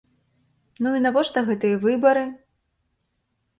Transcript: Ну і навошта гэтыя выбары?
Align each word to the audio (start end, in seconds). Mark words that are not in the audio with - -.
Ну 0.85 0.89
і 0.99 1.01
навошта 1.05 1.45
гэтыя 1.51 1.75
выбары? 1.85 2.25